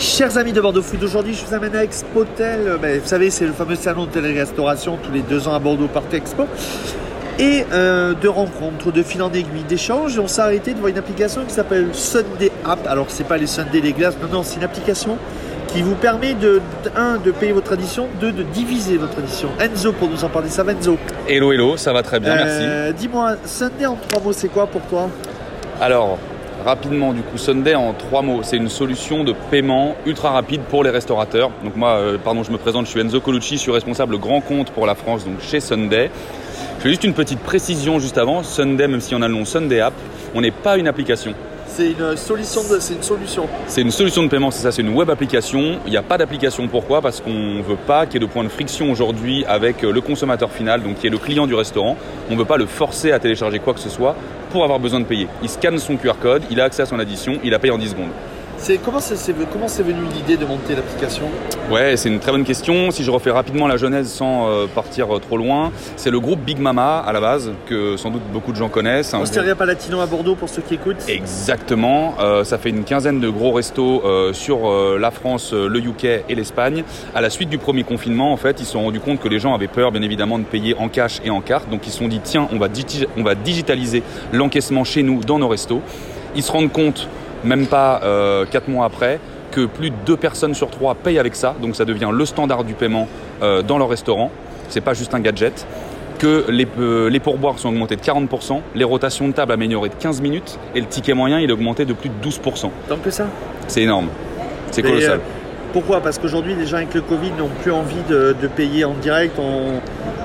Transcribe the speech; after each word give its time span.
Chers 0.00 0.38
amis 0.38 0.54
de 0.54 0.62
Bordeaux 0.62 0.80
Food, 0.80 1.04
aujourd'hui 1.04 1.34
je 1.34 1.44
vous 1.44 1.52
amène 1.52 1.76
à 1.76 1.84
Expotel. 1.84 2.60
Euh, 2.66 2.78
ben, 2.78 2.98
vous 2.98 3.06
savez, 3.06 3.28
c'est 3.28 3.44
le 3.44 3.52
fameux 3.52 3.74
salon 3.74 4.06
de 4.06 4.10
télé-restauration 4.10 4.96
tous 5.02 5.12
les 5.12 5.20
deux 5.20 5.46
ans 5.46 5.52
à 5.52 5.58
Bordeaux 5.58 5.88
Parc 5.88 6.14
Expo. 6.14 6.44
Et 7.38 7.66
euh, 7.70 8.14
de 8.14 8.26
rencontres, 8.26 8.92
de 8.92 9.02
fil 9.02 9.22
en 9.22 9.30
aiguille, 9.30 9.62
d'échanges. 9.68 10.16
Et 10.16 10.18
on 10.18 10.26
s'est 10.26 10.40
arrêté 10.40 10.72
devant 10.72 10.88
une 10.88 10.96
application 10.96 11.42
qui 11.46 11.52
s'appelle 11.52 11.88
Sunday 11.92 12.50
App. 12.64 12.78
Alors, 12.86 13.06
c'est 13.10 13.24
pas 13.24 13.36
les 13.36 13.46
Sunday 13.46 13.82
les 13.82 13.92
glaces, 13.92 14.16
non, 14.22 14.38
non, 14.38 14.42
c'est 14.42 14.56
une 14.56 14.64
application 14.64 15.18
qui 15.68 15.82
vous 15.82 15.96
permet 15.96 16.32
de, 16.32 16.62
un, 16.96 17.18
de 17.18 17.30
payer 17.30 17.52
votre 17.52 17.66
tradition, 17.66 18.08
deux, 18.22 18.32
de 18.32 18.42
diviser 18.42 18.96
votre 18.96 19.12
tradition. 19.12 19.50
Enzo, 19.60 19.92
pour 19.92 20.08
nous 20.08 20.24
en 20.24 20.30
parler, 20.30 20.48
ça 20.48 20.62
va 20.62 20.72
Enzo? 20.72 20.96
Hello, 21.28 21.52
hello, 21.52 21.76
ça 21.76 21.92
va 21.92 22.02
très 22.02 22.20
bien, 22.20 22.38
Euh, 22.38 22.86
merci. 22.86 22.94
Dis-moi, 22.94 23.34
Sunday 23.44 23.84
en 23.84 23.96
trois 23.96 24.22
mots, 24.22 24.32
c'est 24.32 24.48
quoi 24.48 24.66
pour 24.66 24.80
toi? 24.82 25.10
Alors, 25.78 26.18
rapidement, 26.64 27.12
du 27.12 27.22
coup, 27.22 27.38
Sunday 27.38 27.74
en 27.74 27.92
trois 27.92 28.22
mots, 28.22 28.40
c'est 28.42 28.56
une 28.56 28.68
solution 28.68 29.24
de 29.24 29.34
paiement 29.50 29.96
ultra 30.06 30.30
rapide 30.30 30.60
pour 30.62 30.84
les 30.84 30.90
restaurateurs. 30.90 31.50
Donc 31.64 31.76
moi, 31.76 31.90
euh, 31.90 32.18
pardon, 32.22 32.42
je 32.42 32.50
me 32.50 32.58
présente, 32.58 32.86
je 32.86 32.90
suis 32.90 33.00
Enzo 33.00 33.20
Colucci, 33.20 33.56
je 33.56 33.60
suis 33.60 33.72
responsable 33.72 34.18
grand 34.18 34.40
compte 34.40 34.70
pour 34.70 34.86
la 34.86 34.94
France, 34.94 35.24
donc 35.24 35.40
chez 35.40 35.60
Sunday. 35.60 36.10
Je 36.78 36.82
fais 36.82 36.88
juste 36.90 37.04
une 37.04 37.14
petite 37.14 37.40
précision 37.40 37.98
juste 37.98 38.18
avant. 38.18 38.42
Sunday, 38.42 38.88
même 38.88 39.00
si 39.00 39.14
on 39.14 39.22
a 39.22 39.28
le 39.28 39.34
nom 39.34 39.44
Sunday 39.44 39.80
App, 39.80 39.94
on 40.34 40.40
n'est 40.40 40.50
pas 40.50 40.78
une 40.78 40.88
application. 40.88 41.34
C'est 41.66 41.92
une 41.92 42.16
solution 42.16 42.62
de, 42.68 42.80
c'est 42.80 42.94
une 42.94 43.02
solution. 43.02 43.46
C'est 43.68 43.82
une 43.82 43.90
solution 43.92 44.22
de 44.24 44.28
paiement, 44.28 44.50
c'est 44.50 44.62
ça, 44.62 44.72
c'est 44.72 44.82
une 44.82 44.94
web 44.94 45.08
application. 45.08 45.78
Il 45.86 45.90
n'y 45.90 45.96
a 45.96 46.02
pas 46.02 46.18
d'application. 46.18 46.66
Pourquoi? 46.66 47.00
Parce 47.00 47.20
qu'on 47.20 47.30
ne 47.30 47.62
veut 47.62 47.76
pas 47.76 48.06
qu'il 48.06 48.20
y 48.20 48.24
ait 48.24 48.26
de 48.26 48.32
point 48.32 48.42
de 48.42 48.48
friction 48.48 48.90
aujourd'hui 48.90 49.44
avec 49.46 49.84
euh, 49.84 49.92
le 49.92 50.00
consommateur 50.00 50.50
final, 50.50 50.82
donc 50.82 50.96
qui 50.98 51.06
est 51.06 51.10
le 51.10 51.18
client 51.18 51.46
du 51.46 51.54
restaurant. 51.54 51.96
On 52.28 52.34
ne 52.34 52.38
veut 52.38 52.44
pas 52.44 52.56
le 52.56 52.66
forcer 52.66 53.12
à 53.12 53.18
télécharger 53.18 53.60
quoi 53.60 53.72
que 53.72 53.80
ce 53.80 53.88
soit 53.88 54.16
pour 54.50 54.64
avoir 54.64 54.78
besoin 54.78 55.00
de 55.00 55.04
payer. 55.04 55.28
Il 55.42 55.48
scanne 55.48 55.78
son 55.78 55.96
QR 55.96 56.14
code, 56.20 56.42
il 56.50 56.60
a 56.60 56.64
accès 56.64 56.82
à 56.82 56.86
son 56.86 56.98
addition, 56.98 57.38
il 57.42 57.54
a 57.54 57.58
payé 57.58 57.72
en 57.72 57.78
10 57.78 57.90
secondes. 57.90 58.10
C'est 58.62 58.76
comment 58.76 59.00
c'est, 59.00 59.34
comment 59.50 59.68
c'est 59.68 59.82
venu 59.82 60.00
l'idée 60.14 60.36
de 60.36 60.44
monter 60.44 60.74
l'application? 60.76 61.24
Ouais, 61.70 61.96
c'est 61.96 62.10
une 62.10 62.18
très 62.18 62.30
bonne 62.30 62.44
question. 62.44 62.90
Si 62.90 63.04
je 63.04 63.10
refais 63.10 63.30
rapidement 63.30 63.66
la 63.66 63.78
genèse 63.78 64.12
sans 64.12 64.48
euh, 64.48 64.66
partir 64.66 65.16
euh, 65.16 65.18
trop 65.18 65.38
loin, 65.38 65.72
c'est 65.96 66.10
le 66.10 66.20
groupe 66.20 66.40
Big 66.40 66.58
Mama 66.58 66.98
à 66.98 67.10
la 67.14 67.22
base, 67.22 67.52
que 67.64 67.96
sans 67.96 68.10
doute 68.10 68.22
beaucoup 68.30 68.52
de 68.52 68.58
gens 68.58 68.68
connaissent. 68.68 69.14
Osteria 69.14 69.54
Palatino 69.54 70.00
à 70.00 70.06
Bordeaux 70.06 70.34
pour 70.34 70.50
ceux 70.50 70.60
qui 70.60 70.74
écoutent. 70.74 71.08
Exactement. 71.08 72.16
Euh, 72.20 72.44
ça 72.44 72.58
fait 72.58 72.68
une 72.68 72.84
quinzaine 72.84 73.18
de 73.18 73.30
gros 73.30 73.52
restos 73.52 74.02
sur 74.34 74.70
la 74.98 75.10
France, 75.10 75.54
le 75.54 75.78
UK 75.78 76.04
et 76.28 76.34
l'Espagne. 76.34 76.84
À 77.14 77.22
la 77.22 77.30
suite 77.30 77.48
du 77.48 77.56
premier 77.56 77.82
confinement, 77.82 78.30
en 78.30 78.36
fait, 78.36 78.60
ils 78.60 78.66
se 78.66 78.72
sont 78.72 78.82
rendus 78.82 79.00
compte 79.00 79.20
que 79.20 79.28
les 79.28 79.38
gens 79.38 79.54
avaient 79.54 79.68
peur, 79.68 79.90
bien 79.90 80.02
évidemment, 80.02 80.38
de 80.38 80.44
payer 80.44 80.76
en 80.78 80.90
cash 80.90 81.20
et 81.24 81.30
en 81.30 81.40
carte. 81.40 81.70
Donc, 81.70 81.86
ils 81.86 81.90
se 81.90 81.98
sont 81.98 82.08
dit 82.08 82.20
tiens, 82.22 82.46
on 82.52 82.58
va, 82.58 82.68
on 83.16 83.22
va 83.22 83.34
digitaliser 83.34 84.02
l'encaissement 84.34 84.84
chez 84.84 85.02
nous 85.02 85.24
dans 85.24 85.38
nos 85.38 85.48
restos. 85.48 85.80
Ils 86.36 86.42
se 86.42 86.52
rendent 86.52 86.72
compte, 86.72 87.08
même 87.44 87.66
pas 87.66 88.00
euh, 88.04 88.44
quatre 88.50 88.68
mois 88.68 88.86
après, 88.86 89.18
que 89.50 89.66
plus 89.66 89.90
de 89.90 89.96
deux 90.06 90.16
personnes 90.16 90.54
sur 90.54 90.70
trois 90.70 90.94
payent 90.94 91.18
avec 91.18 91.34
ça. 91.34 91.54
Donc, 91.60 91.74
ça 91.76 91.84
devient 91.84 92.10
le 92.12 92.24
standard 92.24 92.64
du 92.64 92.74
paiement 92.74 93.08
euh, 93.42 93.62
dans 93.62 93.78
leur 93.78 93.88
restaurant. 93.88 94.30
C'est 94.68 94.80
pas 94.80 94.94
juste 94.94 95.14
un 95.14 95.20
gadget 95.20 95.66
que 96.18 96.44
les, 96.50 96.66
euh, 96.78 97.08
les 97.08 97.18
pourboires 97.18 97.58
sont 97.58 97.70
augmentés 97.70 97.96
de 97.96 98.02
40%, 98.02 98.60
les 98.74 98.84
rotations 98.84 99.26
de 99.26 99.32
table 99.32 99.52
améliorées 99.52 99.88
de 99.88 99.94
15 99.94 100.20
minutes 100.20 100.58
et 100.74 100.80
le 100.80 100.86
ticket 100.86 101.14
moyen 101.14 101.40
il 101.40 101.48
est 101.48 101.52
augmenté 101.52 101.86
de 101.86 101.94
plus 101.94 102.10
de 102.10 102.14
12%. 102.28 102.70
Tant 102.88 102.96
que 103.02 103.10
ça? 103.10 103.26
C'est 103.66 103.82
énorme. 103.82 104.08
C'est 104.70 104.82
Mais, 104.82 104.90
colossal. 104.90 105.12
euh, 105.12 105.22
pourquoi? 105.72 106.00
Parce 106.00 106.18
qu'aujourd'hui, 106.18 106.54
les 106.54 106.66
gens 106.66 106.76
avec 106.76 106.92
le 106.92 107.00
Covid 107.00 107.30
n'ont 107.38 107.48
plus 107.62 107.72
envie 107.72 108.02
de, 108.08 108.36
de 108.40 108.46
payer 108.48 108.84
en 108.84 108.92
direct. 108.94 109.34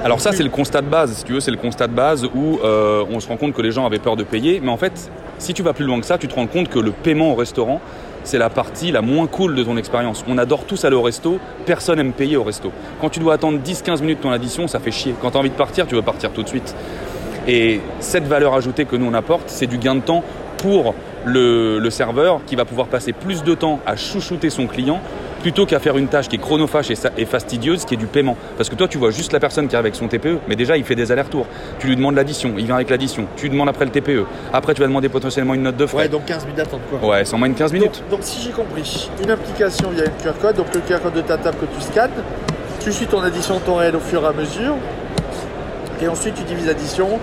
Alors 0.04 0.20
ça 0.20 0.34
c'est 0.34 0.44
le 0.44 0.50
constat 0.50 0.82
de 0.82 0.88
base, 0.88 1.14
si 1.14 1.24
tu 1.24 1.34
veux, 1.34 1.40
c'est 1.40 1.52
le 1.52 1.58
constat 1.58 1.88
de 1.88 1.94
base 1.94 2.26
où 2.26 2.60
euh, 2.64 3.04
on 3.10 3.20
se 3.22 3.28
rend 3.30 3.38
compte 3.38 3.54
que 3.54 3.62
les 3.62 3.72
gens 3.72 3.86
avaient 3.86 3.98
peur 4.00 4.18
de 4.18 4.24
payer, 4.24 4.60
mais 4.62 4.70
en 4.72 4.78
fait, 4.78 5.10
si 5.38 5.54
tu 5.54 5.64
vas 5.64 5.74
plus 5.74 5.86
loin 5.86 6.00
que 6.00 6.06
ça, 6.06 6.18
tu 6.18 6.28
te 6.28 6.36
rends 6.36 6.48
compte 6.48 6.70
que 6.70 6.80
le 6.80 6.92
paiement 6.92 7.32
au 7.32 7.36
restaurant, 7.36 7.82
c'est 8.24 8.38
la 8.38 8.50
partie 8.50 8.92
la 8.92 9.02
moins 9.02 9.28
cool 9.28 9.56
de 9.56 9.64
ton 9.64 9.78
expérience. 9.78 10.26
On 10.28 10.38
adore 10.38 10.66
tous 10.66 10.84
aller 10.86 10.96
au 10.96 11.02
resto, 11.02 11.40
personne 11.66 12.00
aime 12.00 12.14
payer 12.14 12.38
au 12.38 12.44
resto. 12.44 12.72
Quand 13.00 13.10
tu 13.10 13.20
dois 13.20 13.36
attendre 13.36 13.60
10-15 13.64 14.02
minutes 14.02 14.22
ton 14.22 14.32
addition, 14.32 14.68
ça 14.68 14.80
fait 14.80 14.92
chier. 14.92 15.14
Quand 15.22 15.32
tu 15.32 15.38
as 15.38 15.40
envie 15.40 15.50
de 15.50 15.56
partir, 15.56 15.88
tu 15.88 15.96
veux 15.96 16.02
partir 16.02 16.32
tout 16.32 16.44
de 16.44 16.48
suite. 16.48 16.76
Et 17.48 17.82
cette 18.00 18.26
valeur 18.26 18.56
ajoutée 18.56 18.86
que 18.86 18.96
nous 18.96 19.06
on 19.06 19.14
apporte, 19.14 19.44
c'est 19.48 19.68
du 19.68 19.78
gain 19.78 19.96
de 19.96 20.02
temps 20.02 20.24
pour 20.58 20.96
le, 21.26 21.78
le 21.80 21.90
serveur 21.92 22.42
qui 22.46 22.56
va 22.56 22.66
pouvoir 22.66 22.88
passer 22.88 23.14
plus 23.14 23.44
de 23.44 23.54
temps 23.54 23.80
à 23.86 23.96
chouchouter 23.96 24.50
son 24.50 24.66
client 24.66 25.00
plutôt 25.46 25.68
qu'à 25.68 25.78
faire 25.78 25.96
une 25.96 26.08
tâche 26.08 26.28
qui 26.28 26.38
est 26.38 26.40
chronophage 26.40 26.90
et, 26.90 27.26
fastidieuse, 27.26 27.86
qui 27.86 27.94
est 27.94 27.98
du 27.98 28.08
paiement. 28.08 28.36
Parce 28.58 28.68
que 28.68 28.74
toi, 28.74 28.88
tu 28.88 28.98
vois 28.98 29.12
juste 29.12 29.32
la 29.32 29.40
personne 29.40 29.68
qui 29.68 29.76
arrive 29.76 29.86
avec 29.86 29.96
son 29.96 30.08
TPE, 30.08 30.40
mais 30.48 30.56
déjà, 30.56 30.76
il 30.76 30.84
fait 30.84 30.96
des 30.96 31.12
allers-retours. 31.12 31.46
Tu 31.78 31.86
lui 31.86 31.96
demandes 31.96 32.16
l'addition, 32.16 32.56
il 32.58 32.66
vient 32.66 32.74
avec 32.74 32.90
l'addition. 32.90 33.28
Tu 33.36 33.44
lui 33.44 33.52
demandes 33.52 33.70
après 33.70 33.86
le 33.86 33.92
TPE. 33.92 34.26
Après, 34.52 34.74
tu 34.74 34.82
vas 34.82 34.88
demander 34.88 35.08
potentiellement 35.08 35.54
une 35.54 35.62
note 35.62 35.78
de 35.78 35.86
frais. 35.86 36.00
Ouais, 36.00 36.10
donc 36.10 36.26
15 36.26 36.46
minutes 36.46 36.58
d'attente 36.58 36.82
quoi. 36.90 37.08
Ouais, 37.08 37.26
c'est 37.26 37.36
en 37.36 37.38
moins 37.38 37.50
de 37.50 37.54
15 37.54 37.74
minutes. 37.74 38.02
Donc, 38.10 38.10
donc, 38.10 38.20
si 38.24 38.42
j'ai 38.42 38.50
compris, 38.50 39.08
une 39.24 39.30
application 39.30 39.92
via 39.92 40.06
un 40.06 40.24
QR 40.24 40.34
code, 40.42 40.56
donc 40.56 40.74
le 40.74 40.82
QR 40.82 41.00
code 41.04 41.14
de 41.14 41.22
ta 41.22 41.38
table 41.38 41.58
que 41.62 41.76
tu 41.76 41.80
scannes, 41.80 42.10
tu 42.80 42.92
suis 42.92 43.06
ton 43.06 43.22
addition 43.22 43.60
temps 43.60 43.76
réel 43.76 43.96
au 43.96 44.00
fur 44.00 44.24
et 44.24 44.28
à 44.28 44.34
mesure, 44.34 44.74
et 46.02 46.08
ensuite 46.08 46.34
tu 46.34 46.44
divises 46.44 46.66
l'addition 46.66 47.20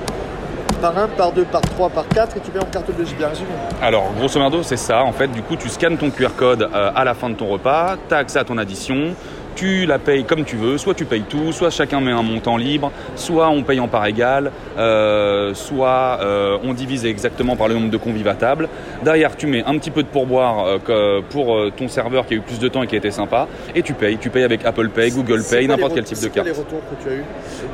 par 0.83 0.99
1, 0.99 1.09
par 1.09 1.31
2, 1.31 1.45
par 1.45 1.61
3, 1.61 1.91
par 1.91 2.09
4, 2.09 2.37
et 2.37 2.41
tu 2.41 2.51
mets 2.51 2.61
en 2.61 2.67
carte 2.67 2.91
bleue, 2.93 3.05
j'ai 3.09 3.15
bien 3.15 3.29
résumé. 3.29 3.51
Alors, 3.81 4.13
grosso 4.19 4.39
merdo, 4.41 4.65
c'est 4.65 4.77
ça. 4.77 5.05
En 5.05 5.13
fait, 5.13 5.29
du 5.29 5.41
coup, 5.41 5.55
tu 5.55 5.69
scannes 5.69 5.97
ton 5.97 6.11
QR 6.11 6.31
code 6.37 6.63
euh, 6.63 6.91
à 6.93 7.05
la 7.05 7.15
fin 7.15 7.31
de 7.31 7.37
ton 7.37 7.47
repas, 7.47 7.95
tu 8.09 8.15
as 8.15 8.19
accès 8.19 8.41
à 8.41 8.45
ton 8.45 8.59
addition, 8.59 9.15
tu 9.55 9.87
la 9.87 9.99
payes 9.99 10.25
comme 10.25 10.45
tu 10.45 10.57
veux. 10.57 10.79
Soit 10.79 10.95
tu 10.95 11.05
payes 11.05 11.23
tout, 11.29 11.53
soit 11.53 11.71
chacun 11.71 12.01
met 12.01 12.11
un 12.13 12.23
montant 12.23 12.57
libre, 12.57 12.91
soit 13.17 13.49
on 13.51 13.63
paye 13.63 13.81
en 13.81 13.89
part 13.89 14.07
égale, 14.07 14.51
euh, 14.79 15.55
soit 15.55 16.19
euh, 16.23 16.59
on 16.65 16.73
divise 16.75 17.05
exactement 17.07 17.57
par 17.57 17.69
le 17.69 17.75
nombre 17.75 17.91
de 17.91 17.97
convives 17.97 18.29
à 18.29 18.35
table. 18.35 18.69
Derrière, 19.05 19.37
tu 19.37 19.47
mets 19.47 19.63
un 19.65 19.77
petit 19.79 19.91
peu 19.91 20.03
de 20.03 20.09
pourboire 20.09 20.65
euh, 20.89 21.21
pour 21.31 21.57
ton 21.77 21.89
serveur 21.89 22.27
qui 22.27 22.35
a 22.35 22.37
eu 22.37 22.41
plus 22.41 22.59
de 22.59 22.69
temps 22.69 22.83
et 22.83 22.87
qui 22.87 22.95
a 22.95 22.99
été 22.99 23.11
sympa, 23.11 23.47
et 23.75 23.83
tu 23.83 23.95
payes. 23.95 24.19
Tu 24.19 24.31
payes 24.31 24.45
avec 24.45 24.65
Apple 24.65 24.89
Pay, 24.89 25.11
Google 25.11 25.43
Pay, 25.49 25.67
n'importe 25.69 25.95
quel 25.95 26.05
type 26.05 26.21
de 26.23 26.29
carte. 26.29 26.47
les 26.47 26.53
retours 26.53 26.81
que 26.91 27.03
tu 27.03 27.09
as 27.09 27.17
eu 27.17 27.25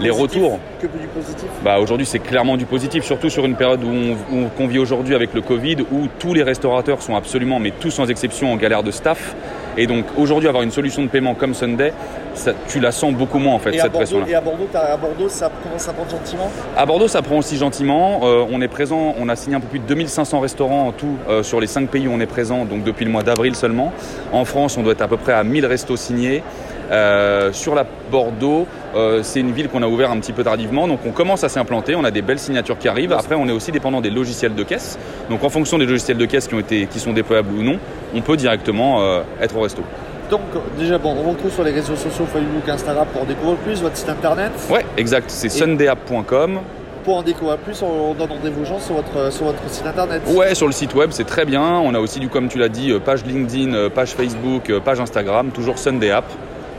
Les 0.00 0.10
retours 0.10 0.58
Que 0.80 0.86
du 0.86 1.06
positif? 1.08 1.44
Bah 1.64 1.78
aujourd'hui 1.80 2.06
c'est 2.06 2.18
clairement 2.18 2.56
du 2.56 2.64
positif, 2.66 3.04
surtout 3.04 3.30
sur 3.30 3.44
une 3.44 3.56
période 3.56 3.82
où 3.84 3.88
on, 3.88 4.12
où- 4.36 4.48
qu'on 4.56 4.66
vit 4.66 4.78
aujourd'hui 4.78 5.14
avec 5.14 5.34
le 5.34 5.40
Covid, 5.40 5.76
où 5.92 6.06
tous 6.18 6.34
les 6.34 6.42
restaurateurs 6.42 7.02
sont 7.02 7.16
absolument, 7.16 7.58
mais 7.58 7.72
tous 7.78 7.90
sans 7.90 8.08
exception, 8.10 8.52
en 8.52 8.56
galère 8.56 8.82
de 8.82 8.90
staff. 8.90 9.34
Et 9.78 9.86
donc 9.86 10.04
aujourd'hui 10.18 10.48
avoir 10.48 10.64
une 10.64 10.72
solution 10.72 11.02
de 11.02 11.08
paiement 11.08 11.34
comme 11.34 11.54
Sunday, 11.54 11.92
ça- 12.34 12.52
tu 12.66 12.80
la 12.80 12.90
sens 12.90 13.14
beaucoup 13.14 13.38
moins 13.38 13.54
en 13.54 13.58
fait 13.60 13.74
et, 13.74 13.78
cette 13.78 13.92
pression-là. 13.92 14.26
et 14.28 14.34
à 14.34 14.40
Bordeaux, 14.40 14.66
t'as- 14.72 14.92
à 14.92 14.96
Bordeaux, 14.96 15.28
ça 15.28 15.48
commence 15.62 15.88
à 15.88 15.92
prendre 15.92 16.10
gentiment? 16.10 16.50
À 16.76 16.84
Bordeaux, 16.84 17.06
ça 17.06 17.22
prend 17.22 17.38
aussi 17.38 17.56
gentiment. 17.56 18.20
Euh, 18.24 18.44
on 18.50 18.60
est 18.60 18.66
présent, 18.68 19.14
on 19.20 19.28
a 19.28 19.36
signé 19.36 19.54
un 19.54 19.60
peu 19.60 19.68
plus 19.68 19.78
de 19.78 19.86
2500 19.86 20.40
restaurants 20.40 20.88
en 20.88 20.92
tout 20.92 21.16
euh, 21.28 21.44
sur 21.44 21.60
les 21.60 21.68
5 21.68 21.88
pays 21.88 22.08
où 22.08 22.12
on 22.12 22.18
est 22.20 22.26
présent, 22.26 22.64
donc 22.64 22.82
depuis 22.82 23.04
le 23.04 23.10
mois 23.12 23.22
d'avril 23.22 23.54
seulement. 23.54 23.92
En 24.32 24.44
France, 24.44 24.76
on 24.76 24.82
doit 24.82 24.92
être 24.92 25.02
à 25.02 25.08
peu 25.08 25.16
près 25.16 25.32
à 25.32 25.44
1000 25.44 25.64
restos 25.64 25.96
signés. 25.96 26.42
Euh, 26.90 27.52
sur 27.52 27.74
la 27.74 27.84
Bordeaux, 28.10 28.66
euh, 28.94 29.22
c'est 29.22 29.40
une 29.40 29.52
ville 29.52 29.68
qu'on 29.68 29.82
a 29.82 29.86
ouvert 29.86 30.10
un 30.10 30.18
petit 30.18 30.32
peu 30.32 30.42
tardivement, 30.42 30.88
donc 30.88 31.00
on 31.06 31.10
commence 31.10 31.44
à 31.44 31.48
s'implanter. 31.48 31.94
On 31.94 32.04
a 32.04 32.10
des 32.10 32.22
belles 32.22 32.38
signatures 32.38 32.78
qui 32.78 32.88
arrivent. 32.88 33.12
Après, 33.12 33.34
on 33.34 33.46
est 33.46 33.52
aussi 33.52 33.72
dépendant 33.72 34.00
des 34.00 34.10
logiciels 34.10 34.54
de 34.54 34.62
caisse. 34.62 34.98
Donc, 35.28 35.44
en 35.44 35.50
fonction 35.50 35.78
des 35.78 35.86
logiciels 35.86 36.16
de 36.16 36.24
caisse 36.24 36.48
qui 36.48 36.54
ont 36.54 36.60
été, 36.60 36.86
qui 36.86 36.98
sont 36.98 37.12
déployables 37.12 37.52
ou 37.52 37.62
non, 37.62 37.78
on 38.14 38.20
peut 38.20 38.36
directement 38.36 39.02
euh, 39.02 39.20
être 39.40 39.56
au 39.56 39.60
resto. 39.60 39.82
Donc, 40.30 40.40
déjà, 40.78 40.98
bon, 40.98 41.12
on 41.12 41.22
vous 41.22 41.30
retrouve 41.30 41.52
sur 41.52 41.64
les 41.64 41.72
réseaux 41.72 41.96
sociaux, 41.96 42.26
Facebook, 42.26 42.68
Instagram 42.68 43.06
pour 43.12 43.22
en 43.22 43.24
découvrir 43.24 43.56
plus, 43.58 43.82
votre 43.82 43.96
site 43.96 44.08
internet. 44.08 44.52
Ouais, 44.70 44.84
exact. 44.96 45.30
C'est 45.30 45.48
sundayapp.com. 45.48 46.60
Pour 47.04 47.16
en 47.16 47.22
découvrir 47.22 47.56
plus, 47.58 47.82
on 47.82 48.12
donne 48.12 48.28
rendez-vous 48.28 48.62
aux 48.62 48.66
gens 48.66 48.78
sur 48.78 48.96
votre, 48.96 49.32
sur 49.32 49.46
votre 49.46 49.66
site 49.68 49.86
internet. 49.86 50.22
Ouais, 50.28 50.54
sur 50.54 50.66
le 50.66 50.72
site 50.72 50.94
web, 50.94 51.10
c'est 51.12 51.24
très 51.24 51.46
bien. 51.46 51.62
On 51.62 51.94
a 51.94 51.98
aussi, 51.98 52.20
du, 52.20 52.28
comme 52.28 52.48
tu 52.48 52.58
l'as 52.58 52.68
dit, 52.68 52.92
page 53.02 53.24
LinkedIn, 53.24 53.88
page 53.88 54.10
Facebook, 54.10 54.70
page 54.84 55.00
Instagram, 55.00 55.50
toujours 55.50 55.78
Sunday 55.78 56.10
App. 56.10 56.26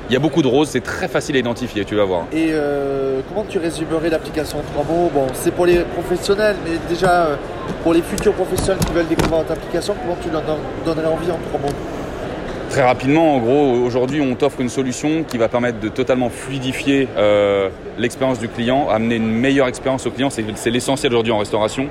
Il 0.09 0.13
y 0.13 0.15
a 0.15 0.19
beaucoup 0.19 0.41
de 0.41 0.47
roses, 0.47 0.69
c'est 0.69 0.81
très 0.81 1.07
facile 1.07 1.35
à 1.35 1.39
identifier, 1.39 1.85
tu 1.85 1.93
vas 1.95 2.03
voir. 2.03 2.23
Et 2.33 2.47
euh, 2.49 3.19
comment 3.29 3.45
tu 3.47 3.59
résumerais 3.59 4.09
l'application 4.09 4.57
en 4.57 4.61
trois 4.63 4.83
mots? 4.83 5.11
Bon, 5.13 5.27
c'est 5.33 5.53
pour 5.53 5.67
les 5.67 5.81
professionnels, 5.81 6.55
mais 6.65 6.77
déjà 6.89 7.25
euh, 7.27 7.35
pour 7.83 7.93
les 7.93 8.01
futurs 8.01 8.33
professionnels 8.33 8.83
qui 8.87 8.91
veulent 8.91 9.07
découvrir 9.07 9.37
votre 9.37 9.51
application, 9.51 9.93
comment 10.01 10.17
tu 10.19 10.31
leur 10.31 10.41
don- 10.41 10.57
donnerais 10.83 11.13
envie 11.13 11.29
en 11.29 11.37
trois 11.49 11.59
mots? 11.61 11.75
Très 12.71 12.81
rapidement, 12.81 13.35
en 13.35 13.39
gros, 13.39 13.73
aujourd'hui, 13.85 14.19
on 14.19 14.33
t'offre 14.33 14.61
une 14.61 14.69
solution 14.69 15.23
qui 15.23 15.37
va 15.37 15.47
permettre 15.47 15.79
de 15.79 15.89
totalement 15.89 16.29
fluidifier 16.29 17.07
euh, 17.15 17.69
l'expérience 17.99 18.39
du 18.39 18.47
client, 18.47 18.87
amener 18.89 19.15
une 19.15 19.29
meilleure 19.29 19.67
expérience 19.67 20.07
au 20.07 20.11
client. 20.11 20.31
C'est 20.31 20.43
c'est 20.55 20.71
l'essentiel 20.71 21.11
aujourd'hui 21.13 21.33
en 21.33 21.37
restauration. 21.37 21.87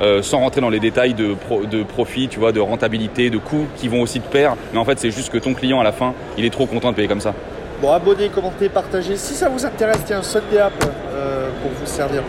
Euh, 0.00 0.20
sans 0.20 0.40
rentrer 0.40 0.60
dans 0.60 0.70
les 0.70 0.80
détails 0.80 1.14
de, 1.14 1.34
pro- 1.34 1.64
de 1.64 1.84
profit, 1.84 2.26
tu 2.26 2.40
vois, 2.40 2.50
de 2.50 2.58
rentabilité, 2.58 3.30
de 3.30 3.38
coûts 3.38 3.66
qui 3.76 3.86
vont 3.88 4.00
aussi 4.00 4.18
de 4.18 4.24
pair. 4.24 4.56
Mais 4.72 4.78
en 4.78 4.84
fait, 4.84 4.98
c'est 4.98 5.12
juste 5.12 5.30
que 5.30 5.38
ton 5.38 5.54
client, 5.54 5.78
à 5.80 5.84
la 5.84 5.92
fin, 5.92 6.12
il 6.36 6.44
est 6.44 6.50
trop 6.50 6.66
content 6.66 6.90
de 6.90 6.96
payer 6.96 7.06
comme 7.06 7.20
ça. 7.20 7.34
Bon, 7.82 7.90
abonnez, 7.92 8.28
commentez, 8.28 8.68
partagez. 8.68 9.16
Si 9.16 9.34
ça 9.34 9.48
vous 9.48 9.66
intéresse, 9.66 9.98
tiens, 10.06 10.18
un 10.20 10.22
Sunday 10.22 10.58
App 10.58 10.72
euh, 11.12 11.48
pour 11.60 11.72
vous 11.72 11.84
servir. 11.84 12.22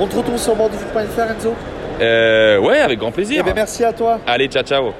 On 0.00 0.06
te 0.06 0.16
retrouve 0.16 0.38
sur 0.38 0.56
bordeauxfoot.fr, 0.56 1.32
Enzo 1.32 1.54
Euh, 2.00 2.58
ouais, 2.60 2.78
avec 2.78 2.98
grand 2.98 3.12
plaisir. 3.12 3.40
Eh 3.40 3.42
bien, 3.42 3.52
merci 3.52 3.84
à 3.84 3.92
toi. 3.92 4.18
Allez, 4.26 4.48
ciao, 4.48 4.62
ciao. 4.62 4.94